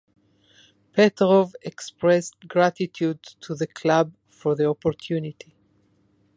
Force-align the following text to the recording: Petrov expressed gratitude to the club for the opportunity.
Petrov 0.93 1.55
expressed 1.61 2.47
gratitude 2.47 3.21
to 3.39 3.53
the 3.53 3.67
club 3.67 4.15
for 4.27 4.55
the 4.55 4.67
opportunity. 4.67 5.55